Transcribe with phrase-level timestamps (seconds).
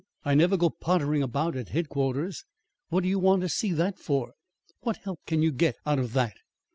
[0.25, 2.43] I never go pottering about at Headquarters.
[2.89, 4.33] What do you want to see that for?
[4.79, 6.37] What help can you get out of that?"